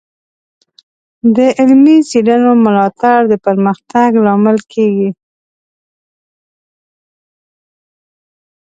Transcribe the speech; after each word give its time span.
د 1.35 1.37
علمي 1.59 1.97
څیړنو 2.09 2.51
ملاتړ 2.63 3.19
د 3.31 3.33
پرمختګ 3.45 4.09
لامل 4.25 4.57
کیږي. 4.73 5.09